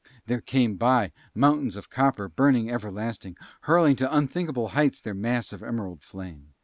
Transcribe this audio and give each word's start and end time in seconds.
There 0.25 0.41
came 0.41 0.77
by 0.77 1.11
mountains 1.35 1.75
of 1.75 1.91
copper 1.91 2.27
burning 2.27 2.71
everlasting, 2.71 3.37
hurling 3.69 3.91
up 3.93 3.97
to 3.99 4.17
unthinkable 4.17 4.69
heights 4.69 4.99
their 4.99 5.13
mass 5.13 5.53
of 5.53 5.61
emerald 5.61 6.01
flame. 6.01 6.53